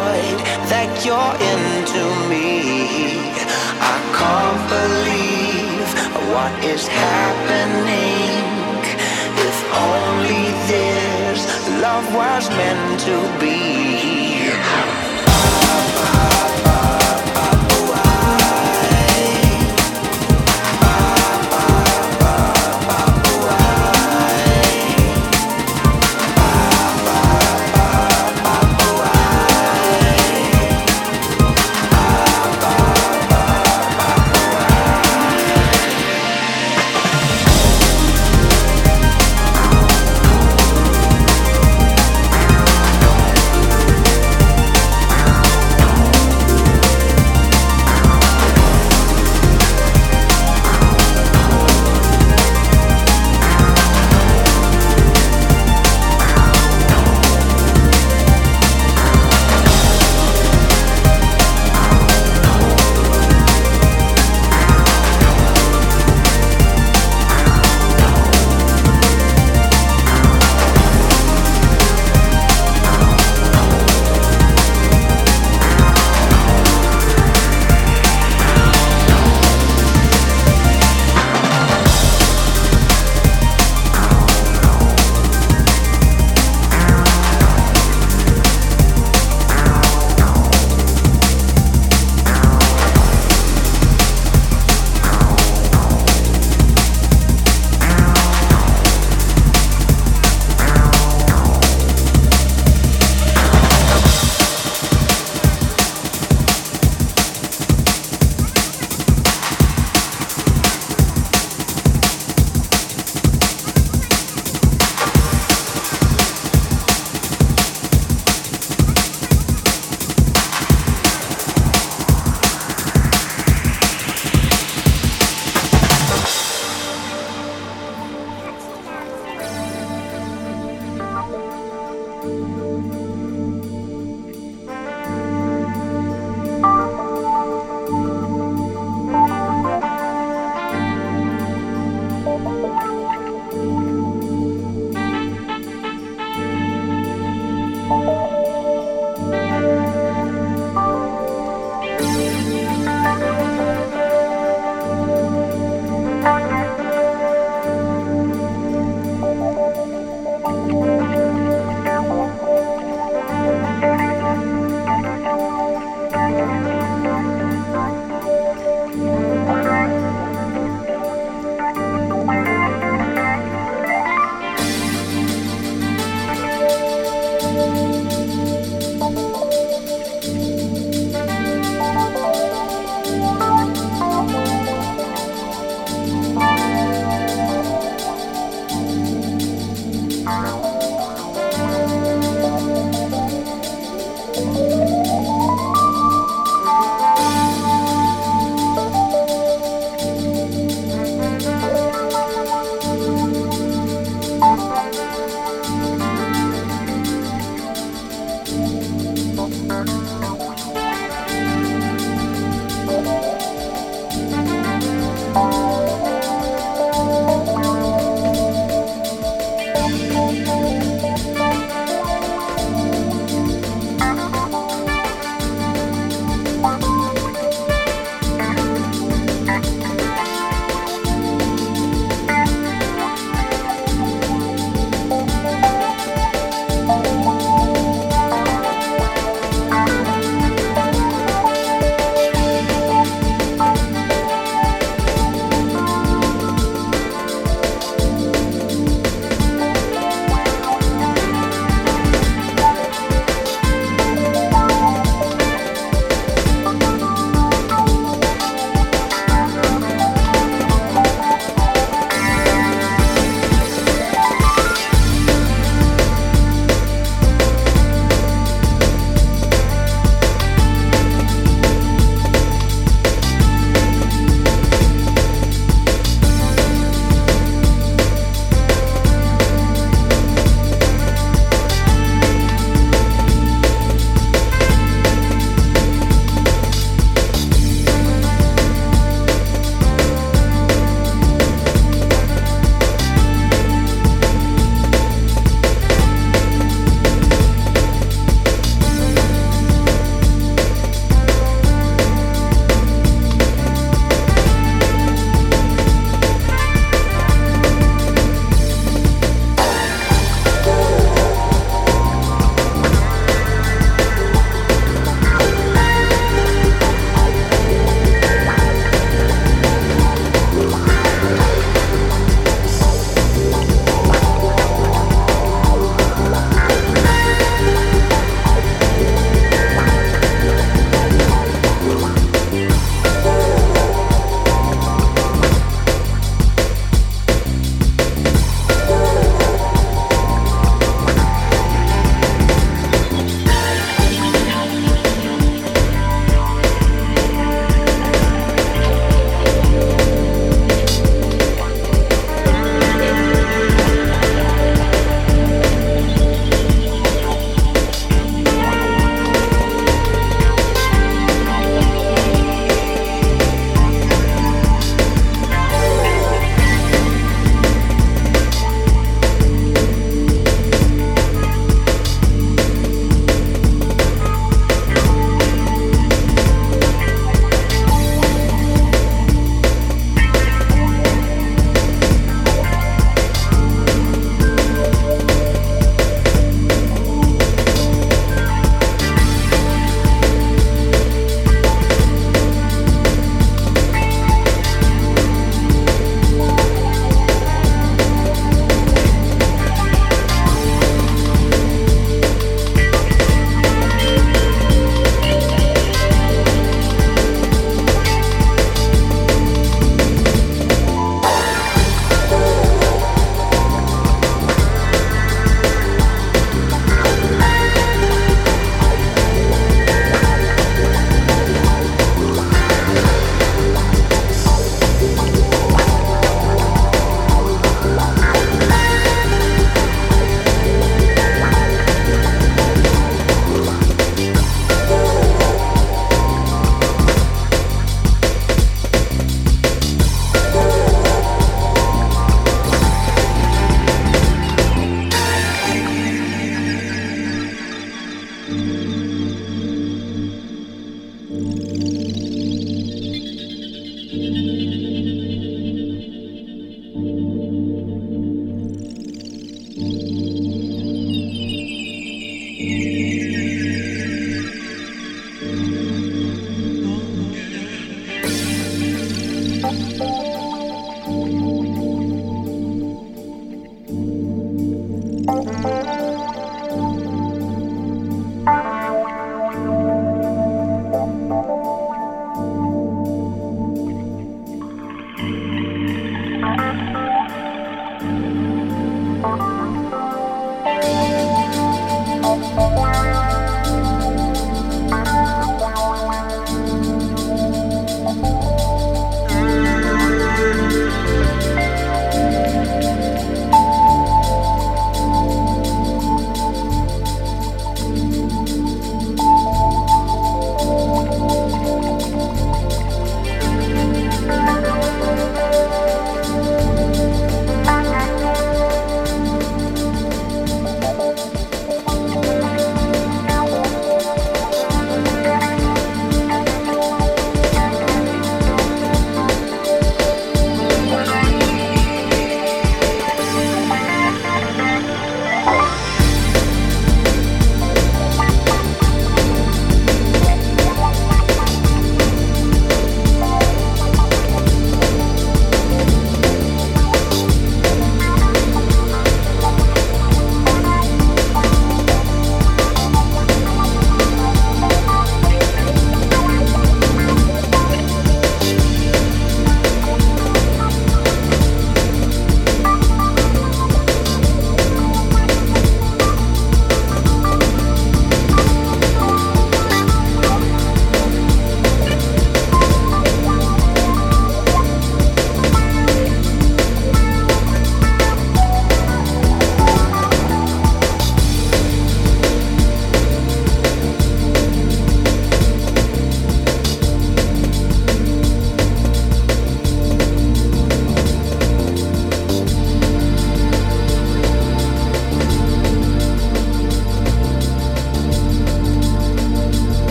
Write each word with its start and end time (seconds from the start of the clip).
void 0.00 0.38
that 0.72 0.90
you're 1.04 1.36
into 1.52 2.02
me. 2.30 2.48
I 3.92 3.96
can't 4.18 4.62
believe 4.76 5.88
what 6.32 6.52
is 6.72 6.84
happening. 6.86 8.40
If 9.48 9.56
only 9.88 10.44
this 10.72 11.40
love 11.84 12.06
was 12.14 12.44
meant 12.58 13.00
to 13.08 13.16
be. 13.40 14.29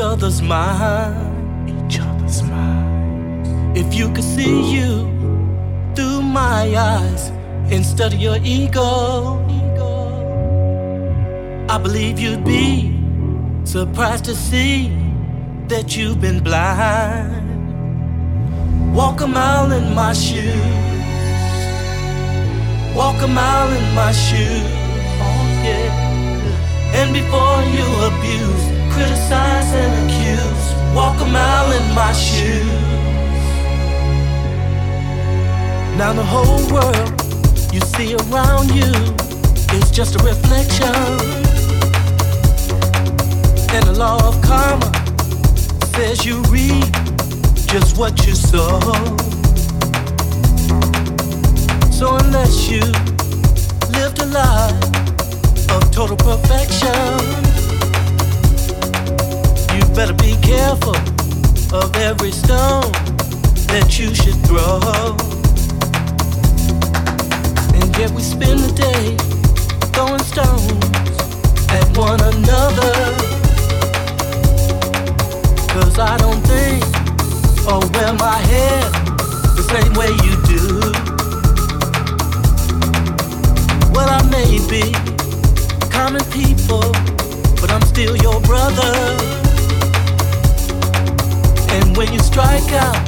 Other's 0.00 0.42
mind, 0.42 1.70
each 1.70 2.00
other's 2.00 2.42
mind. 2.42 3.76
If 3.76 3.94
you 3.94 4.12
could 4.12 4.24
see 4.24 4.72
you 4.74 5.08
through 5.94 6.22
my 6.22 6.74
eyes 6.76 7.30
instead 7.70 8.14
of 8.14 8.20
your 8.20 8.38
ego, 8.42 9.38
I 11.70 11.78
believe 11.78 12.18
you'd 12.18 12.44
be 12.44 12.98
surprised 13.62 14.24
to 14.24 14.34
see 14.34 14.88
that 15.68 15.96
you've 15.96 16.20
been 16.20 16.42
blind. 16.42 17.46
Walk 18.92 19.20
a 19.20 19.26
mile 19.28 19.70
in 19.70 19.94
my 19.94 20.12
shoes. 20.12 20.80
Walk 22.96 23.22
a 23.22 23.28
mile 23.28 23.70
in 23.78 23.94
my 23.94 24.10
shoes. 24.10 24.66
Oh, 25.22 25.62
yeah. 25.62 26.98
And 26.98 27.12
before 27.14 27.62
you 27.76 27.86
abuse, 28.10 28.49
criticize 29.00 29.72
and 29.72 29.92
accuse, 30.04 30.94
walk 30.94 31.18
a 31.22 31.24
mile 31.24 31.72
in 31.72 31.94
my 31.94 32.12
shoes. 32.12 32.68
Now 35.96 36.12
the 36.12 36.26
whole 36.34 36.60
world 36.70 37.10
you 37.72 37.80
see 37.80 38.14
around 38.14 38.68
you 38.74 38.92
is 39.78 39.90
just 39.90 40.16
a 40.16 40.22
reflection. 40.22 40.94
And 43.74 43.82
the 43.88 43.94
law 43.96 44.18
of 44.28 44.42
karma 44.42 44.90
says 45.94 46.26
you 46.26 46.42
reap 46.54 46.92
just 47.72 47.96
what 47.96 48.26
you 48.26 48.34
sow. 48.34 48.80
So 51.90 52.16
unless 52.16 52.68
you 52.68 52.84
lived 53.96 54.18
a 54.20 54.26
life 54.26 55.70
of 55.70 55.90
total 55.90 56.18
perfection, 56.18 57.49
careful 60.50 60.96
of 61.72 61.94
every 61.94 62.32
stone 62.32 62.90
that 63.70 63.86
you 63.96 64.12
should 64.12 64.34
throw. 64.48 64.82
And 67.78 67.86
yet 67.96 68.10
we 68.10 68.20
spend 68.20 68.58
the 68.58 68.72
day 68.74 69.14
throwing 69.94 70.24
stones 70.32 70.84
at 71.78 71.86
one 71.96 72.20
another. 72.34 72.94
Cause 75.72 75.96
I 76.00 76.16
don't 76.18 76.42
think 76.52 76.82
or 77.70 77.78
wear 77.94 78.12
my 78.14 78.38
hair 78.50 78.82
the 79.54 79.64
same 79.74 79.92
way 80.00 80.10
you 80.26 80.34
do. 80.50 80.64
Well, 83.94 84.10
I 84.18 84.20
may 84.36 84.58
be 84.66 84.90
common 85.90 86.24
people, 86.32 86.90
but 87.60 87.70
I'm 87.70 87.82
still 87.82 88.16
your 88.16 88.40
brother. 88.40 89.49
And 91.72 91.96
when 91.96 92.12
you 92.12 92.18
strike 92.18 92.72
out, 92.72 92.98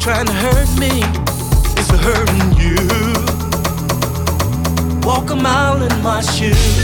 trying 0.00 0.26
to 0.26 0.32
hurt 0.32 0.68
me, 0.78 1.02
it's 1.78 1.90
hurting 1.90 2.52
you. 2.58 2.76
Walk 5.06 5.30
a 5.30 5.36
mile 5.36 5.80
in 5.82 6.02
my 6.02 6.20
shoes. 6.20 6.78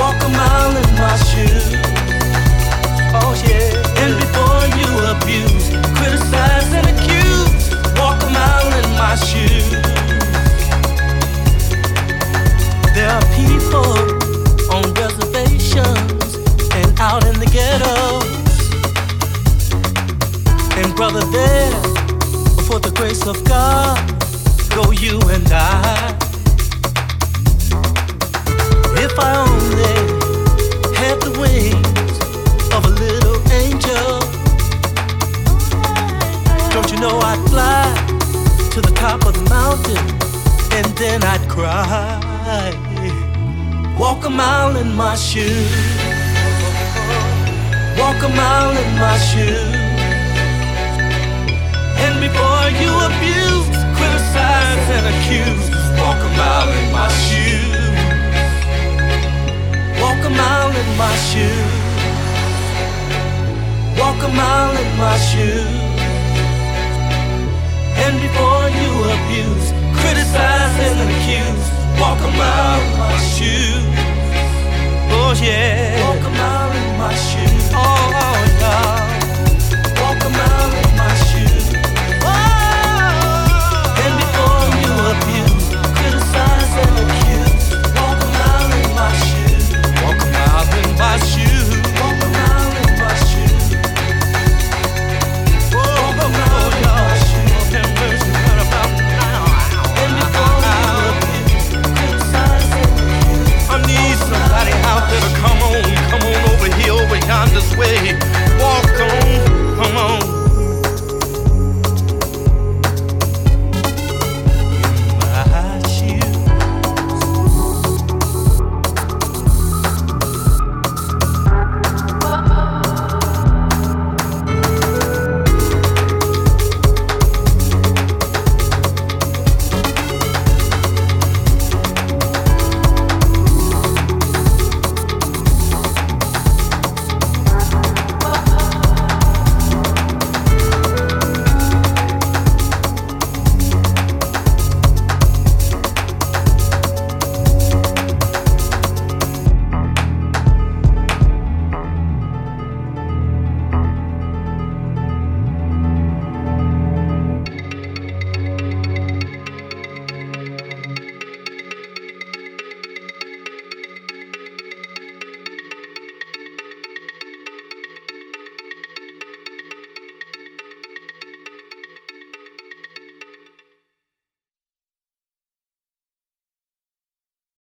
Walk 0.00 0.16
a 0.24 0.28
mile 0.40 0.76
in 0.82 0.90
my 0.96 1.16
shoes. 1.28 1.66
Oh 3.14 3.32
yeah. 3.46 4.00
And 4.02 4.12
before 4.22 4.64
you 4.78 4.88
abuse, 5.14 5.68
criticize 5.98 6.72
and 6.72 6.86
accuse, 6.94 7.64
walk 7.98 8.22
a 8.22 8.30
mile 8.30 8.72
in 8.80 8.88
my 8.96 9.14
shoes. 9.16 9.70
There 12.94 13.10
are 13.10 13.26
people 13.36 13.92
on 14.74 14.84
reservations 14.94 16.36
and 16.74 16.98
out 16.98 17.24
in 17.26 17.38
the 17.38 17.46
ghettos. 17.52 18.31
And 20.76 20.94
brother, 20.96 21.24
there, 21.30 21.72
for 22.66 22.78
the 22.80 22.92
grace 22.96 23.26
of 23.26 23.42
God, 23.44 23.98
go 24.74 24.90
you 24.90 25.20
and 25.28 25.48
I. 25.52 26.18
If 29.04 29.18
I 29.18 29.32
only 29.46 30.22
had 30.96 31.20
the 31.20 31.32
wings 31.40 32.18
of 32.74 32.84
a 32.86 32.92
little 33.04 33.38
angel. 33.52 34.20
Don't 36.72 36.90
you 36.90 36.98
know 37.00 37.18
I'd 37.18 37.42
fly 37.50 37.84
to 38.72 38.80
the 38.80 38.92
top 38.94 39.26
of 39.26 39.34
the 39.34 39.44
mountain 39.50 40.06
and 40.72 40.86
then 40.96 41.22
I'd 41.22 41.46
cry. 41.48 42.72
Walk 43.98 44.24
a 44.24 44.30
mile 44.30 44.76
in 44.76 44.94
my 44.94 45.14
shoes. 45.16 45.70
Walk 47.98 48.22
a 48.22 48.28
mile 48.28 48.76
in 48.82 48.90
my 48.98 49.18
shoes. 49.18 49.71
Before 52.32 52.68
you 52.80 52.92
abuse, 53.08 53.68
criticize 53.96 54.86
and 54.96 55.04
accuse, 55.12 55.68
walk 56.00 56.16
a 56.16 56.30
mile 56.40 56.70
in 56.80 56.92
my 56.92 57.08
shoes. 57.24 57.76
Walk 60.00 60.24
a 60.24 60.30
mile 60.30 60.72
in 60.82 60.96
my 60.96 61.14
shoes. 61.28 61.82
Walk 63.98 64.22
a 64.22 64.28
mile 64.28 64.76
in 64.82 64.96
my 64.96 65.16
shoes. 65.18 65.91